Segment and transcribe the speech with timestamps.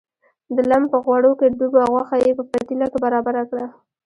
[0.55, 3.65] د لم په غوړو کې ډوبه غوښه یې په پتیله کې برابره کړه.